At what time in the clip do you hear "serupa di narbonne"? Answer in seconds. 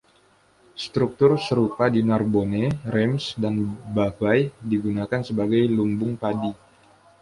1.47-2.65